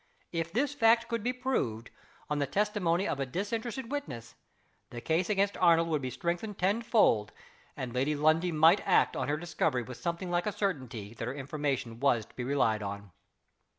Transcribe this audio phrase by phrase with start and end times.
[0.31, 1.91] If this fact could be proved,
[2.27, 4.33] on the testimony of a disinterested witness,
[4.89, 7.31] the case against Arnold would be strengthened tenfold;
[7.77, 11.35] and Lady Lundie might act on her discovery with something like a certainty that her
[11.35, 13.11] information was to be relied on.